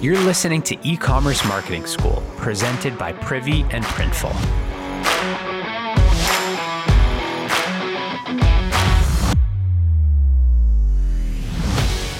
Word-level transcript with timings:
You're 0.00 0.18
listening 0.20 0.62
to 0.62 0.78
E 0.82 0.96
Commerce 0.96 1.44
Marketing 1.44 1.84
School, 1.84 2.22
presented 2.38 2.96
by 2.96 3.12
Privy 3.12 3.66
and 3.68 3.84
Printful. 3.84 4.34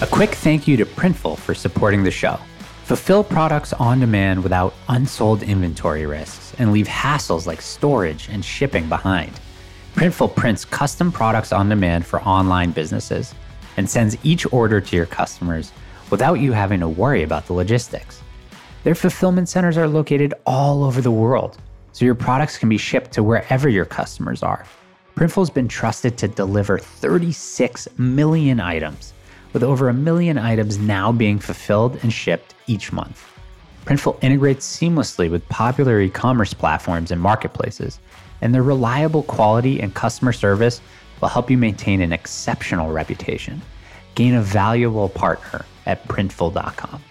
A 0.00 0.06
quick 0.06 0.30
thank 0.30 0.66
you 0.66 0.78
to 0.78 0.86
Printful 0.86 1.36
for 1.36 1.54
supporting 1.54 2.02
the 2.02 2.10
show. 2.10 2.40
Fulfill 2.84 3.22
products 3.22 3.74
on 3.74 4.00
demand 4.00 4.42
without 4.42 4.72
unsold 4.88 5.42
inventory 5.42 6.06
risks 6.06 6.54
and 6.58 6.72
leave 6.72 6.86
hassles 6.86 7.46
like 7.46 7.60
storage 7.60 8.30
and 8.30 8.42
shipping 8.42 8.88
behind. 8.88 9.38
Printful 9.94 10.34
prints 10.34 10.64
custom 10.64 11.12
products 11.12 11.52
on 11.52 11.68
demand 11.68 12.06
for 12.06 12.22
online 12.22 12.70
businesses 12.70 13.34
and 13.76 13.86
sends 13.86 14.16
each 14.22 14.50
order 14.50 14.80
to 14.80 14.96
your 14.96 15.04
customers 15.04 15.72
without 16.10 16.40
you 16.40 16.52
having 16.52 16.80
to 16.80 16.88
worry 16.88 17.22
about 17.22 17.46
the 17.46 17.52
logistics. 17.52 18.22
Their 18.84 18.94
fulfillment 18.94 19.48
centers 19.48 19.76
are 19.76 19.88
located 19.88 20.34
all 20.46 20.84
over 20.84 21.00
the 21.00 21.10
world, 21.10 21.58
so 21.92 22.04
your 22.04 22.14
products 22.14 22.58
can 22.58 22.68
be 22.68 22.78
shipped 22.78 23.12
to 23.12 23.22
wherever 23.22 23.68
your 23.68 23.84
customers 23.84 24.42
are. 24.42 24.64
Printful's 25.16 25.50
been 25.50 25.66
trusted 25.66 26.16
to 26.18 26.28
deliver 26.28 26.78
36 26.78 27.88
million 27.98 28.60
items, 28.60 29.14
with 29.52 29.64
over 29.64 29.88
a 29.88 29.94
million 29.94 30.38
items 30.38 30.78
now 30.78 31.10
being 31.10 31.38
fulfilled 31.38 31.98
and 32.02 32.12
shipped 32.12 32.54
each 32.66 32.92
month. 32.92 33.26
Printful 33.86 34.22
integrates 34.22 34.66
seamlessly 34.66 35.30
with 35.30 35.48
popular 35.48 36.00
e 36.00 36.10
commerce 36.10 36.52
platforms 36.52 37.10
and 37.10 37.20
marketplaces, 37.20 37.98
and 38.42 38.54
their 38.54 38.62
reliable 38.62 39.22
quality 39.22 39.80
and 39.80 39.94
customer 39.94 40.32
service 40.32 40.80
will 41.20 41.28
help 41.28 41.50
you 41.50 41.56
maintain 41.56 42.02
an 42.02 42.12
exceptional 42.12 42.92
reputation. 42.92 43.62
Gain 44.14 44.34
a 44.34 44.42
valuable 44.42 45.08
partner 45.08 45.64
at 45.86 46.06
printful.com. 46.08 47.02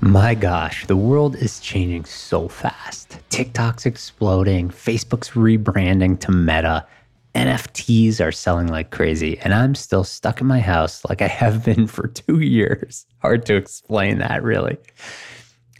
My 0.00 0.34
gosh, 0.34 0.86
the 0.86 0.96
world 0.96 1.36
is 1.36 1.60
changing 1.60 2.06
so 2.06 2.48
fast. 2.48 3.18
TikTok's 3.28 3.84
exploding, 3.84 4.70
Facebook's 4.70 5.30
rebranding 5.30 6.18
to 6.20 6.32
Meta, 6.32 6.86
NFTs 7.34 8.20
are 8.20 8.32
selling 8.32 8.66
like 8.66 8.90
crazy, 8.90 9.38
and 9.38 9.54
I'm 9.54 9.74
still 9.74 10.02
stuck 10.04 10.40
in 10.40 10.46
my 10.46 10.60
house 10.60 11.04
like 11.08 11.22
I 11.22 11.28
have 11.28 11.64
been 11.66 11.86
for 11.86 12.08
two 12.08 12.40
years. 12.40 13.06
Hard 13.18 13.46
to 13.46 13.56
explain 13.56 14.18
that, 14.18 14.42
really. 14.42 14.78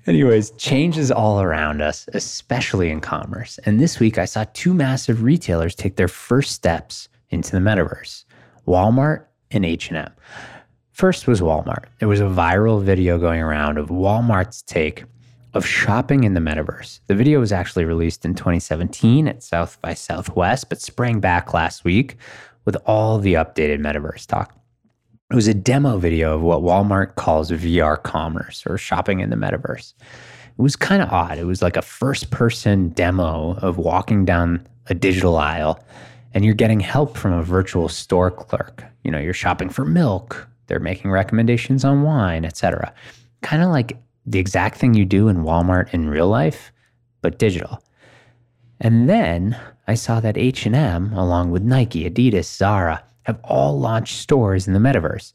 Anyways, 0.07 0.51
change 0.53 0.97
is 0.97 1.11
all 1.11 1.41
around 1.41 1.83
us, 1.83 2.09
especially 2.15 2.91
in 2.91 3.01
commerce. 3.01 3.59
And 3.65 3.79
this 3.79 4.01
week, 4.01 4.17
I 4.17 4.25
saw 4.25 4.45
two 4.55 4.73
massive 4.73 5.23
retailers 5.23 5.75
take 5.75 5.97
their 5.97 6.09
first 6.09 6.53
steps 6.53 7.09
into 7.31 7.53
the 7.53 7.59
metaverse 7.59 8.25
Walmart 8.67 9.25
and 9.51 9.65
H&M. 9.65 10.11
First 11.01 11.27
was 11.27 11.41
Walmart. 11.41 11.87
There 11.99 12.09
was 12.09 12.21
a 12.21 12.25
viral 12.25 12.83
video 12.83 13.17
going 13.17 13.41
around 13.41 13.79
of 13.79 13.89
Walmart's 13.89 14.61
take 14.61 15.05
of 15.55 15.65
shopping 15.65 16.25
in 16.25 16.35
the 16.35 16.41
metaverse. 16.41 17.01
The 17.07 17.15
video 17.15 17.41
was 17.41 17.53
actually 17.53 17.87
released 17.87 18.27
in 18.27 18.35
2017 18.35 19.27
at 19.27 19.43
South 19.43 19.81
by 19.81 19.95
Southwest, 19.95 20.69
but 20.69 20.79
sprang 20.79 21.19
back 21.19 21.55
last 21.55 21.85
week 21.85 22.17
with 22.67 22.77
all 22.85 23.19
the 23.19 23.33
updated 23.33 23.81
metaverse 23.81 24.27
talk. 24.27 24.55
It 25.31 25.35
was 25.35 25.49
a 25.49 25.55
demo 25.55 25.97
video 25.97 26.35
of 26.35 26.43
what 26.43 26.61
Walmart 26.61 27.15
calls 27.15 27.51
VR 27.51 28.03
commerce 28.03 28.63
or 28.67 28.77
shopping 28.77 29.21
in 29.21 29.31
the 29.31 29.37
metaverse. 29.37 29.95
It 30.03 30.63
was 30.63 30.77
kind 30.77 31.01
of 31.01 31.09
odd. 31.09 31.39
It 31.39 31.47
was 31.47 31.63
like 31.63 31.79
a 31.79 31.83
first 31.83 32.31
person 32.31 32.91
demo 32.91 33.55
of 33.63 33.79
walking 33.79 34.27
down 34.27 34.69
a 34.89 34.95
digital 34.95 35.39
aisle 35.39 35.83
and 36.35 36.45
you're 36.45 36.53
getting 36.53 36.81
help 36.81 37.17
from 37.17 37.33
a 37.33 37.43
virtual 37.43 37.89
store 37.89 38.31
clerk. 38.31 38.85
You 39.03 39.11
know, 39.11 39.19
you're 39.19 39.33
shopping 39.33 39.71
for 39.71 39.87
milk 39.87 40.47
they're 40.71 40.79
making 40.79 41.11
recommendations 41.11 41.85
on 41.85 42.03
wine, 42.03 42.45
etc. 42.45 42.95
Kind 43.43 43.63
of 43.63 43.71
like 43.71 43.99
the 44.25 44.39
exact 44.39 44.79
thing 44.79 44.95
you 44.95 45.05
do 45.05 45.27
in 45.27 45.39
Walmart 45.39 45.93
in 45.93 46.09
real 46.09 46.29
life, 46.29 46.73
but 47.23 47.39
digital. 47.39 47.83
And 48.81 49.11
then 49.11 49.61
I 49.89 49.95
saw 49.95 50.21
that 50.21 50.39
H&M 50.39 51.13
along 51.13 51.51
with 51.51 51.63
Nike, 51.63 52.09
Adidas, 52.09 52.45
Zara 52.45 53.03
have 53.25 53.41
all 53.43 53.79
launched 53.79 54.19
stores 54.19 54.69
in 54.69 54.73
the 54.73 54.79
metaverse. 54.79 55.33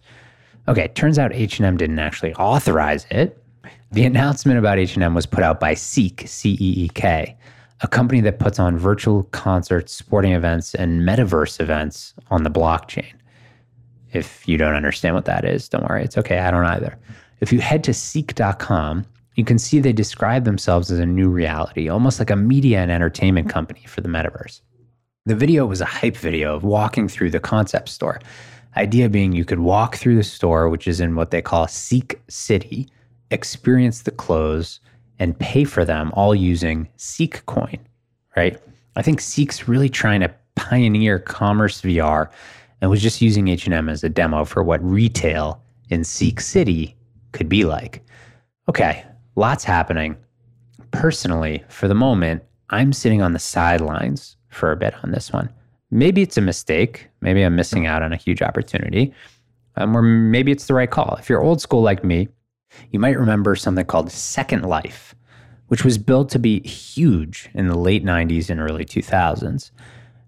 Okay, 0.70 0.88
turns 0.90 1.20
out 1.20 1.34
H&M 1.34 1.76
didn't 1.76 2.00
actually 2.00 2.34
authorize 2.36 3.06
it. 3.12 3.44
The 3.92 4.06
announcement 4.06 4.58
about 4.58 4.80
H&M 4.80 5.14
was 5.14 5.26
put 5.26 5.44
out 5.44 5.60
by 5.60 5.76
CEEK, 5.76 6.28
C 6.28 6.52
E 6.54 6.86
E 6.86 6.90
K, 6.96 7.36
a 7.82 7.88
company 7.88 8.22
that 8.22 8.40
puts 8.40 8.58
on 8.58 8.78
virtual 8.78 9.24
concerts, 9.26 9.94
sporting 9.94 10.32
events, 10.32 10.74
and 10.74 11.02
metaverse 11.02 11.60
events 11.60 12.14
on 12.32 12.44
the 12.44 12.50
blockchain. 12.50 13.14
If 14.16 14.48
you 14.48 14.58
don't 14.58 14.76
understand 14.76 15.14
what 15.14 15.26
that 15.26 15.44
is, 15.44 15.68
don't 15.68 15.88
worry. 15.90 16.04
It's 16.04 16.18
okay. 16.18 16.40
I 16.40 16.50
don't 16.50 16.66
either. 16.66 16.98
If 17.42 17.52
you 17.52 17.60
head 17.60 17.84
to 17.84 17.94
ceek.com, 17.94 19.06
you 19.36 19.44
can 19.44 19.60
see 19.60 19.80
they 19.80 19.92
describe 19.92 20.46
themselves 20.46 20.90
as 20.90 21.00
a 21.00 21.06
new 21.06 21.30
reality, 21.30 21.90
almost 21.90 22.20
like 22.20 22.30
a 22.30 22.36
media 22.38 22.80
and 22.80 22.90
entertainment 22.90 23.50
company 23.50 23.84
for 23.86 24.00
the 24.00 24.08
metaverse. 24.08 24.62
The 25.26 25.36
video 25.36 25.66
was 25.66 25.82
a 25.82 25.86
hype 25.86 26.16
video 26.16 26.56
of 26.56 26.64
walking 26.64 27.10
through 27.10 27.32
the 27.32 27.40
concept 27.40 27.90
store. 27.90 28.22
Idea 28.78 29.10
being 29.10 29.34
you 29.34 29.44
could 29.44 29.60
walk 29.60 29.98
through 29.98 30.16
the 30.16 30.24
store, 30.24 30.70
which 30.70 30.88
is 30.88 31.02
in 31.02 31.16
what 31.16 31.32
they 31.32 31.42
call 31.42 31.66
CEEK 31.66 32.16
City, 32.30 32.88
experience 33.32 34.04
the 34.04 34.12
clothes, 34.12 34.80
and 35.20 35.38
pay 35.38 35.66
for 35.66 35.84
them 35.84 36.12
all 36.14 36.34
using 36.34 36.88
CEEK 36.98 37.46
Coin, 37.48 37.80
right? 38.38 38.58
I 38.96 39.02
think 39.02 39.20
CEEK's 39.20 39.68
really 39.68 39.90
trying 39.90 40.22
to 40.22 40.34
pioneer 40.56 41.20
commerce 41.20 41.82
VR 41.82 42.30
and 42.82 42.90
was 42.90 43.02
just 43.02 43.22
using 43.22 43.48
H&M 43.48 43.90
as 43.90 44.04
a 44.04 44.10
demo 44.10 44.46
for 44.46 44.64
what 44.64 44.84
retail 44.84 45.62
in 45.90 46.02
CEEK 46.02 46.42
City 46.42 46.96
could 47.32 47.50
be 47.50 47.64
like. 47.66 48.04
Okay, 48.70 49.06
lots 49.36 49.64
happening. 49.64 50.18
Personally, 50.92 51.64
for 51.68 51.88
the 51.88 51.96
moment, 51.96 52.44
I'm 52.70 52.94
sitting 52.94 53.22
on 53.22 53.34
the 53.34 53.40
sidelines 53.40 54.38
for 54.50 54.72
a 54.72 54.78
bit 54.78 54.96
on 55.04 55.12
this 55.12 55.32
one. 55.32 55.50
Maybe 55.92 56.22
it's 56.22 56.38
a 56.38 56.42
mistake. 56.42 57.10
Maybe 57.22 57.44
I'm 57.44 57.56
missing 57.56 57.86
out 57.86 58.02
on 58.02 58.12
a 58.12 58.18
huge 58.18 58.42
opportunity. 58.42 59.14
Um, 59.78 59.96
or 59.96 60.02
maybe 60.02 60.52
it's 60.52 60.68
the 60.68 60.74
right 60.74 60.90
call. 60.90 61.16
If 61.20 61.30
you're 61.30 61.44
old 61.44 61.62
school 61.62 61.82
like 61.82 62.04
me, 62.04 62.30
you 62.92 63.00
might 63.00 63.20
remember 63.20 63.56
something 63.56 63.86
called 63.86 64.12
Second 64.12 64.64
Life, 64.64 65.16
which 65.68 65.84
was 65.84 65.98
built 65.98 66.30
to 66.30 66.40
be 66.40 66.62
huge 66.62 67.50
in 67.54 67.68
the 67.68 67.78
late 67.78 68.04
90s 68.04 68.50
and 68.50 68.60
early 68.60 68.86
2000s. 68.86 69.72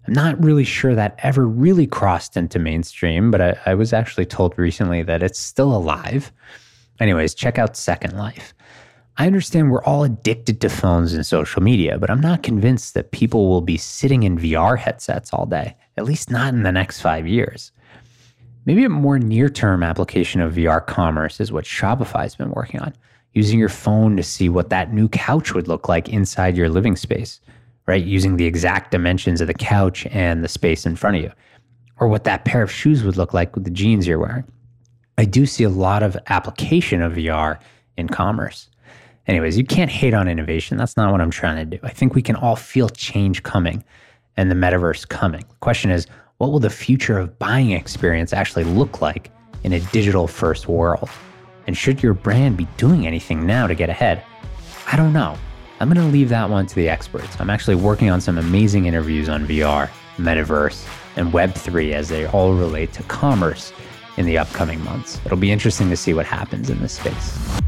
I'm 0.08 0.14
not 0.14 0.42
really 0.42 0.64
sure 0.64 0.94
that 0.94 1.18
ever 1.18 1.46
really 1.46 1.86
crossed 1.86 2.34
into 2.34 2.58
mainstream, 2.58 3.30
but 3.30 3.42
I, 3.42 3.58
I 3.66 3.74
was 3.74 3.92
actually 3.92 4.24
told 4.24 4.58
recently 4.58 5.02
that 5.02 5.22
it's 5.22 5.38
still 5.38 5.70
alive. 5.76 6.32
Anyways, 6.98 7.34
check 7.34 7.58
out 7.58 7.76
Second 7.76 8.16
Life. 8.16 8.54
I 9.18 9.26
understand 9.26 9.70
we're 9.70 9.84
all 9.84 10.04
addicted 10.04 10.62
to 10.62 10.70
phones 10.70 11.12
and 11.12 11.26
social 11.26 11.62
media, 11.62 11.98
but 11.98 12.08
I'm 12.08 12.22
not 12.22 12.42
convinced 12.42 12.94
that 12.94 13.10
people 13.10 13.50
will 13.50 13.60
be 13.60 13.76
sitting 13.76 14.22
in 14.22 14.38
VR 14.38 14.78
headsets 14.78 15.34
all 15.34 15.44
day, 15.44 15.76
at 15.98 16.06
least 16.06 16.30
not 16.30 16.54
in 16.54 16.62
the 16.62 16.72
next 16.72 17.02
five 17.02 17.28
years. 17.28 17.70
Maybe 18.64 18.84
a 18.84 18.88
more 18.88 19.18
near 19.18 19.50
term 19.50 19.82
application 19.82 20.40
of 20.40 20.54
VR 20.54 20.86
commerce 20.86 21.38
is 21.38 21.52
what 21.52 21.66
Shopify's 21.66 22.34
been 22.34 22.52
working 22.52 22.80
on, 22.80 22.94
using 23.34 23.58
your 23.58 23.68
phone 23.68 24.16
to 24.16 24.22
see 24.22 24.48
what 24.48 24.70
that 24.70 24.90
new 24.90 25.10
couch 25.10 25.52
would 25.52 25.68
look 25.68 25.86
like 25.86 26.08
inside 26.08 26.56
your 26.56 26.70
living 26.70 26.96
space 26.96 27.42
right? 27.88 28.04
Using 28.04 28.36
the 28.36 28.44
exact 28.44 28.90
dimensions 28.90 29.40
of 29.40 29.46
the 29.46 29.54
couch 29.54 30.06
and 30.10 30.44
the 30.44 30.48
space 30.48 30.84
in 30.84 30.94
front 30.94 31.16
of 31.16 31.22
you, 31.22 31.32
or 31.98 32.06
what 32.06 32.24
that 32.24 32.44
pair 32.44 32.62
of 32.62 32.70
shoes 32.70 33.02
would 33.02 33.16
look 33.16 33.32
like 33.32 33.54
with 33.54 33.64
the 33.64 33.70
jeans 33.70 34.06
you're 34.06 34.18
wearing. 34.18 34.44
I 35.16 35.24
do 35.24 35.46
see 35.46 35.64
a 35.64 35.70
lot 35.70 36.02
of 36.02 36.16
application 36.26 37.00
of 37.00 37.14
VR 37.14 37.58
in 37.96 38.08
commerce. 38.08 38.68
Anyways, 39.26 39.56
you 39.56 39.64
can't 39.64 39.90
hate 39.90 40.12
on 40.12 40.28
innovation. 40.28 40.76
That's 40.76 40.98
not 40.98 41.10
what 41.10 41.22
I'm 41.22 41.30
trying 41.30 41.56
to 41.56 41.76
do. 41.76 41.80
I 41.82 41.88
think 41.88 42.14
we 42.14 42.22
can 42.22 42.36
all 42.36 42.56
feel 42.56 42.90
change 42.90 43.42
coming 43.42 43.82
and 44.36 44.50
the 44.50 44.54
metaverse 44.54 45.08
coming. 45.08 45.40
The 45.40 45.56
question 45.60 45.90
is, 45.90 46.06
what 46.36 46.52
will 46.52 46.60
the 46.60 46.70
future 46.70 47.18
of 47.18 47.38
buying 47.38 47.72
experience 47.72 48.34
actually 48.34 48.64
look 48.64 49.00
like 49.00 49.30
in 49.64 49.72
a 49.72 49.80
digital 49.80 50.28
first 50.28 50.68
world? 50.68 51.08
And 51.66 51.76
should 51.76 52.02
your 52.02 52.14
brand 52.14 52.58
be 52.58 52.68
doing 52.76 53.06
anything 53.06 53.46
now 53.46 53.66
to 53.66 53.74
get 53.74 53.88
ahead? 53.88 54.22
I 54.86 54.96
don't 54.96 55.14
know. 55.14 55.36
I'm 55.80 55.92
going 55.92 56.04
to 56.04 56.12
leave 56.12 56.28
that 56.30 56.50
one 56.50 56.66
to 56.66 56.74
the 56.74 56.88
experts. 56.88 57.40
I'm 57.40 57.50
actually 57.50 57.76
working 57.76 58.10
on 58.10 58.20
some 58.20 58.36
amazing 58.36 58.86
interviews 58.86 59.28
on 59.28 59.46
VR, 59.46 59.88
metaverse, 60.16 60.88
and 61.16 61.32
Web3 61.32 61.92
as 61.92 62.08
they 62.08 62.26
all 62.26 62.54
relate 62.54 62.92
to 62.94 63.02
commerce 63.04 63.72
in 64.16 64.26
the 64.26 64.38
upcoming 64.38 64.82
months. 64.82 65.20
It'll 65.24 65.38
be 65.38 65.52
interesting 65.52 65.88
to 65.90 65.96
see 65.96 66.14
what 66.14 66.26
happens 66.26 66.68
in 66.68 66.80
this 66.80 66.94
space. 66.94 67.60